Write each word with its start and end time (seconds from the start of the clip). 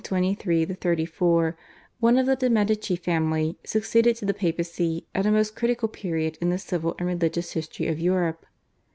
(1523 0.03 0.73
34), 0.79 1.55
one 1.99 2.17
of 2.17 2.25
the 2.25 2.35
de' 2.35 2.49
Medici 2.49 2.95
family, 2.95 3.55
succeeded 3.63 4.15
to 4.15 4.25
the 4.25 4.33
Papacy 4.33 5.05
at 5.13 5.27
a 5.27 5.31
most 5.31 5.55
critical 5.55 5.87
period 5.87 6.39
in 6.41 6.49
the 6.49 6.57
civil 6.57 6.95
and 6.97 7.07
religious 7.07 7.51
history 7.53 7.87
of 7.87 7.99
Europe. 7.99 8.47